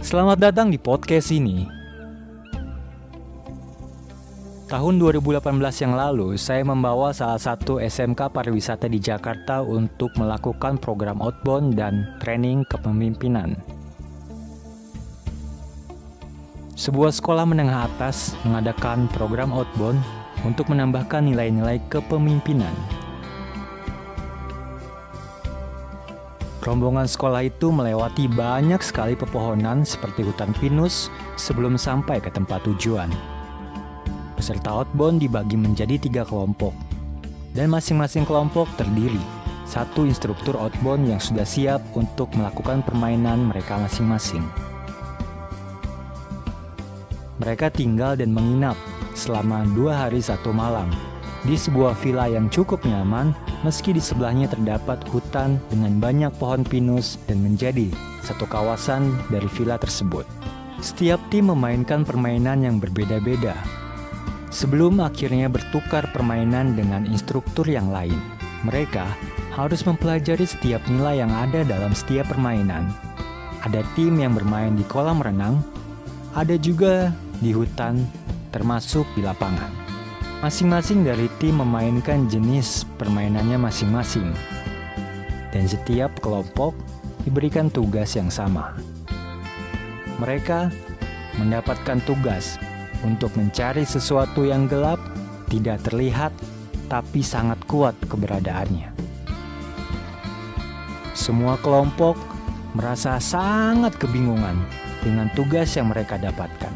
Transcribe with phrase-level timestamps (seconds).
[0.00, 1.68] Selamat datang di podcast ini.
[4.64, 5.44] Tahun 2018
[5.84, 12.16] yang lalu, saya membawa salah satu SMK pariwisata di Jakarta untuk melakukan program outbound dan
[12.16, 13.60] training kepemimpinan.
[16.80, 20.00] Sebuah sekolah menengah atas mengadakan program outbound
[20.48, 22.99] untuk menambahkan nilai-nilai kepemimpinan.
[26.70, 33.10] Rombongan sekolah itu melewati banyak sekali pepohonan seperti hutan pinus sebelum sampai ke tempat tujuan.
[34.38, 36.70] Peserta outbound dibagi menjadi tiga kelompok,
[37.58, 39.18] dan masing-masing kelompok terdiri
[39.66, 44.46] satu instruktur outbound yang sudah siap untuk melakukan permainan mereka masing-masing.
[47.42, 48.78] Mereka tinggal dan menginap
[49.18, 50.86] selama dua hari satu malam
[51.42, 57.20] di sebuah villa yang cukup nyaman meski di sebelahnya terdapat hutan dengan banyak pohon pinus
[57.28, 57.92] dan menjadi
[58.24, 60.24] satu kawasan dari villa tersebut.
[60.80, 63.52] Setiap tim memainkan permainan yang berbeda-beda.
[64.48, 68.16] Sebelum akhirnya bertukar permainan dengan instruktur yang lain,
[68.64, 69.06] mereka
[69.54, 72.88] harus mempelajari setiap nilai yang ada dalam setiap permainan.
[73.60, 75.60] Ada tim yang bermain di kolam renang,
[76.32, 77.12] ada juga
[77.44, 78.00] di hutan,
[78.50, 79.79] termasuk di lapangan.
[80.40, 84.32] Masing-masing dari tim memainkan jenis permainannya masing-masing,
[85.52, 86.72] dan setiap kelompok
[87.28, 88.72] diberikan tugas yang sama.
[90.16, 90.72] Mereka
[91.36, 92.56] mendapatkan tugas
[93.04, 94.96] untuk mencari sesuatu yang gelap,
[95.52, 96.32] tidak terlihat,
[96.88, 98.96] tapi sangat kuat keberadaannya.
[101.12, 102.16] Semua kelompok
[102.72, 104.56] merasa sangat kebingungan
[105.04, 106.69] dengan tugas yang mereka dapatkan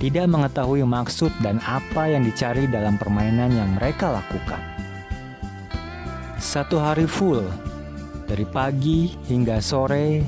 [0.00, 4.58] tidak mengetahui maksud dan apa yang dicari dalam permainan yang mereka lakukan.
[6.40, 7.44] Satu hari full,
[8.24, 10.24] dari pagi hingga sore,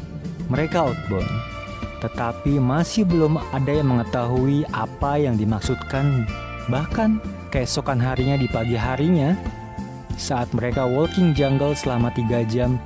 [0.52, 1.32] mereka outbound,
[2.04, 6.28] tetapi masih belum ada yang mengetahui apa yang dimaksudkan.
[6.68, 7.16] Bahkan
[7.48, 9.32] keesokan harinya di pagi harinya,
[10.20, 12.76] saat mereka walking jungle selama tiga jam,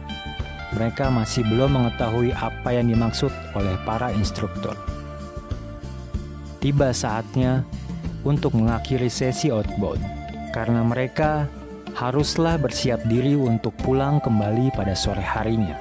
[0.71, 4.79] mereka masih belum mengetahui apa yang dimaksud oleh para instruktur
[6.67, 7.63] tiba saatnya
[8.27, 10.03] untuk mengakhiri sesi outbound
[10.51, 11.47] karena mereka
[11.95, 15.79] haruslah bersiap diri untuk pulang kembali pada sore harinya.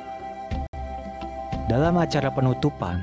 [1.66, 3.02] Dalam acara penutupan,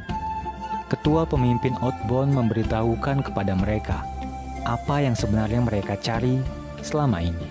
[0.94, 4.06] ketua pemimpin outbound memberitahukan kepada mereka
[4.62, 6.38] apa yang sebenarnya mereka cari
[6.86, 7.48] selama ini.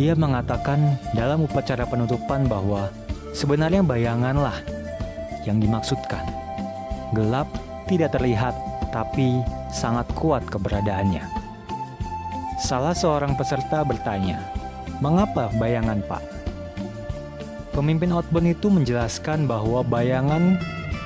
[0.00, 2.88] Ia mengatakan dalam upacara penutupan bahwa
[3.36, 4.56] sebenarnya bayanganlah
[5.44, 6.24] yang dimaksudkan.
[7.12, 8.52] Gelap tidak terlihat,
[8.92, 9.40] tapi
[9.72, 11.24] sangat kuat keberadaannya.
[12.60, 14.44] Salah seorang peserta bertanya,
[15.00, 16.22] "Mengapa bayangan, Pak?"
[17.72, 20.58] Pemimpin outbound itu menjelaskan bahwa bayangan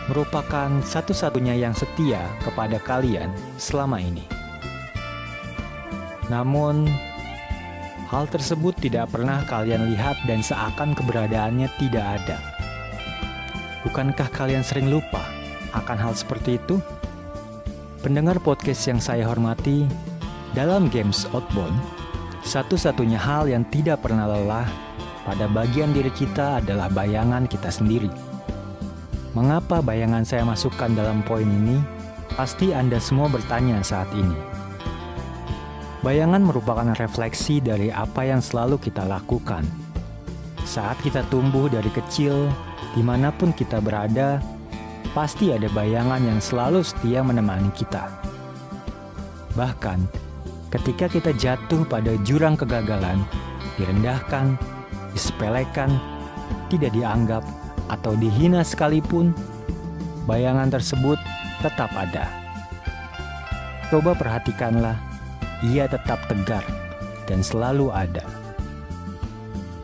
[0.09, 3.29] merupakan satu-satunya yang setia kepada kalian
[3.61, 4.25] selama ini.
[6.33, 6.89] Namun,
[8.09, 12.41] hal tersebut tidak pernah kalian lihat dan seakan keberadaannya tidak ada.
[13.85, 15.42] Bukankah kalian sering lupa
[15.73, 16.81] akan hal seperti itu?
[18.01, 19.89] Pendengar podcast yang saya hormati,
[20.53, 21.75] dalam games Outbound,
[22.45, 24.69] satu-satunya hal yang tidak pernah lelah
[25.23, 28.11] pada bagian diri kita adalah bayangan kita sendiri.
[29.33, 31.81] Mengapa bayangan saya masukkan dalam poin ini?
[32.37, 34.37] Pasti Anda semua bertanya saat ini.
[36.03, 39.63] Bayangan merupakan refleksi dari apa yang selalu kita lakukan.
[40.67, 42.51] Saat kita tumbuh dari kecil,
[42.93, 44.43] di mana pun kita berada,
[45.13, 48.09] pasti ada bayangan yang selalu setia menemani kita.
[49.53, 50.09] Bahkan,
[50.73, 53.21] ketika kita jatuh pada jurang kegagalan,
[53.77, 54.57] direndahkan,
[55.13, 56.01] disepelekan,
[56.73, 57.45] tidak dianggap,
[57.93, 59.37] atau dihina sekalipun,
[60.25, 61.21] bayangan tersebut
[61.61, 62.25] tetap ada.
[63.93, 64.97] Coba perhatikanlah,
[65.61, 66.65] ia tetap tegar
[67.29, 68.25] dan selalu ada.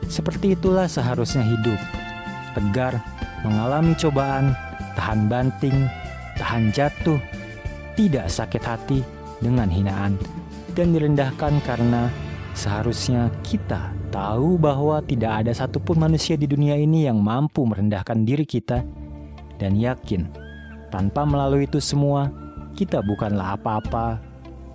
[0.09, 1.77] Seperti itulah seharusnya hidup,
[2.57, 2.97] tegar,
[3.45, 4.57] mengalami cobaan,
[4.99, 5.87] tahan banting,
[6.35, 7.23] tahan jatuh,
[7.95, 9.01] tidak sakit hati
[9.39, 10.19] dengan hinaan,
[10.75, 12.11] dan direndahkan karena
[12.59, 18.43] seharusnya kita tahu bahwa tidak ada satupun manusia di dunia ini yang mampu merendahkan diri
[18.43, 18.83] kita
[19.63, 20.27] dan yakin
[20.91, 22.33] tanpa melalui itu semua
[22.75, 24.19] kita bukanlah apa-apa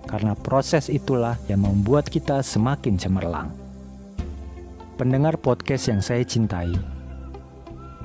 [0.08, 3.48] karena proses itulah yang membuat kita semakin cemerlang.
[4.94, 6.70] Pendengar podcast yang saya cintai,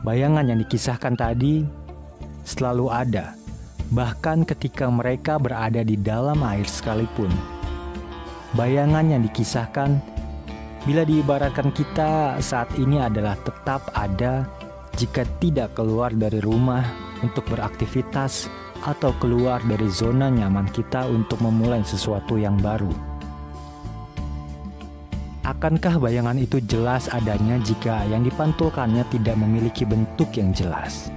[0.02, 1.79] bayangan yang dikisahkan tadi
[2.44, 3.36] selalu ada,
[3.92, 7.30] bahkan ketika mereka berada di dalam air sekalipun.
[8.58, 10.02] Bayangan yang dikisahkan,
[10.88, 14.48] bila diibaratkan kita saat ini adalah tetap ada
[14.98, 16.82] jika tidak keluar dari rumah
[17.22, 18.50] untuk beraktivitas
[18.88, 22.90] atau keluar dari zona nyaman kita untuk memulai sesuatu yang baru.
[25.44, 31.10] Akankah bayangan itu jelas adanya jika yang dipantulkannya tidak memiliki bentuk yang jelas?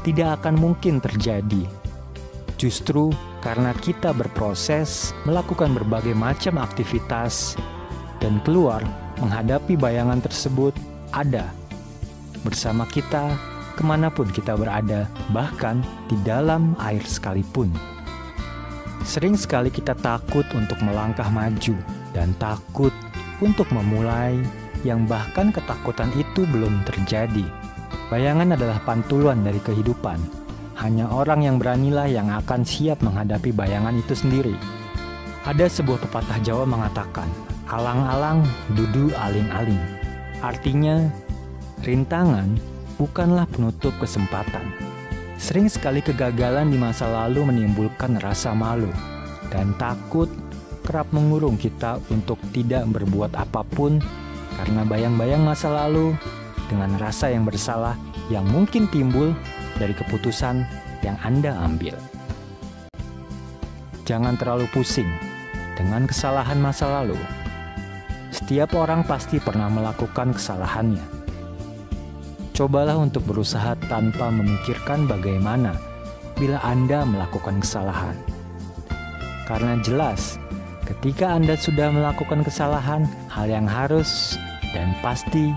[0.00, 1.68] Tidak akan mungkin terjadi.
[2.56, 7.56] Justru karena kita berproses melakukan berbagai macam aktivitas
[8.20, 8.84] dan keluar
[9.20, 10.76] menghadapi bayangan tersebut
[11.12, 11.48] ada
[12.44, 13.32] bersama kita
[13.76, 17.72] ke mana pun kita berada, bahkan di dalam air sekalipun.
[19.00, 21.76] Sering sekali kita takut untuk melangkah maju
[22.12, 22.92] dan takut
[23.40, 24.36] untuk memulai
[24.84, 27.48] yang bahkan ketakutan itu belum terjadi.
[28.10, 30.18] Bayangan adalah pantulan dari kehidupan.
[30.82, 34.58] Hanya orang yang beranilah yang akan siap menghadapi bayangan itu sendiri.
[35.46, 37.30] Ada sebuah pepatah Jawa mengatakan,
[37.70, 38.42] alang-alang
[38.74, 39.78] dudu aling-aling.
[40.42, 41.06] Artinya,
[41.86, 42.58] rintangan
[42.98, 44.74] bukanlah penutup kesempatan.
[45.38, 48.90] Sering sekali kegagalan di masa lalu menimbulkan rasa malu
[49.54, 50.26] dan takut
[50.82, 54.02] kerap mengurung kita untuk tidak berbuat apa pun
[54.58, 56.12] karena bayang-bayang masa lalu
[56.70, 57.98] dengan rasa yang bersalah
[58.30, 59.34] yang mungkin timbul
[59.74, 60.62] dari keputusan
[61.02, 61.98] yang Anda ambil.
[64.06, 65.10] Jangan terlalu pusing
[65.74, 67.18] dengan kesalahan masa lalu.
[68.30, 71.20] Setiap orang pasti pernah melakukan kesalahannya
[72.60, 75.80] Cobalah untuk berusaha tanpa memikirkan bagaimana
[76.36, 78.12] bila Anda melakukan kesalahan.
[79.48, 80.36] Karena jelas,
[80.84, 84.36] ketika Anda sudah melakukan kesalahan, hal yang harus
[84.76, 85.56] dan pasti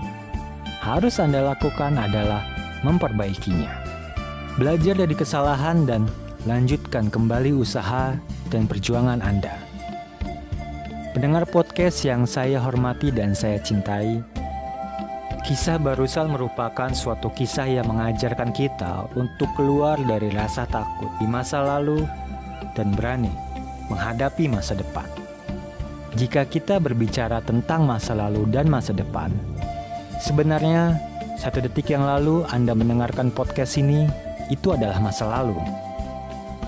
[0.84, 2.44] harus Anda lakukan adalah
[2.84, 3.72] memperbaikinya.
[4.60, 6.04] Belajar dari kesalahan dan
[6.44, 8.12] lanjutkan kembali usaha
[8.52, 9.56] dan perjuangan Anda.
[11.16, 14.20] Pendengar podcast yang saya hormati dan saya cintai,
[15.44, 21.60] Kisah Barusal merupakan suatu kisah yang mengajarkan kita untuk keluar dari rasa takut di masa
[21.60, 22.04] lalu
[22.72, 23.28] dan berani
[23.92, 25.04] menghadapi masa depan.
[26.16, 29.28] Jika kita berbicara tentang masa lalu dan masa depan,
[30.24, 30.96] sebenarnya
[31.36, 34.08] satu detik yang lalu Anda mendengarkan podcast ini
[34.48, 35.60] itu adalah masa lalu.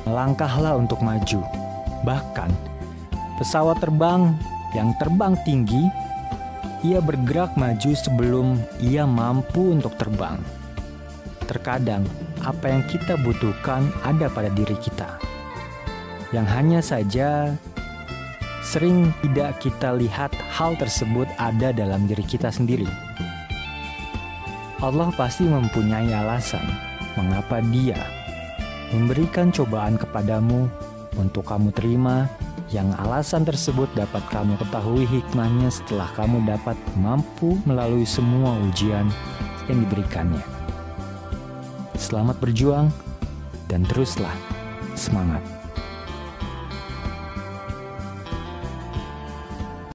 [0.04, 1.40] Melangkahlah untuk maju.
[2.04, 2.50] Bahkan
[3.40, 4.36] pesawat terbang
[4.76, 5.88] yang terbang tinggi
[6.84, 10.36] ia bergerak maju sebelum ia mampu untuk terbang.
[11.48, 12.04] Terkadang,
[12.44, 15.16] apa yang kita butuhkan ada pada diri kita,
[16.34, 17.54] yang hanya saja
[18.66, 22.90] sering tidak kita lihat hal tersebut ada dalam diri kita sendiri.
[24.84, 26.64] Allah pasti mempunyai alasan
[27.16, 27.96] mengapa Dia
[28.92, 30.68] memberikan cobaan kepadamu
[31.16, 32.28] untuk kamu terima
[32.68, 39.08] yang alasan tersebut dapat kamu ketahui hikmahnya setelah kamu dapat mampu melalui semua ujian
[39.64, 40.44] yang diberikannya.
[41.96, 42.92] Selamat berjuang
[43.72, 44.34] dan teruslah
[44.92, 45.55] semangat.